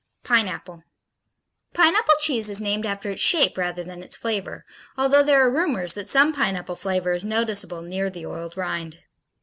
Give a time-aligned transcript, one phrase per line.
[0.23, 0.83] Pineapple
[1.75, 4.65] Pineapple cheese is named after its shape rather than its flavor,
[4.97, 9.03] although there are rumors that some pineapple flavor is noticeable near the oiled rind.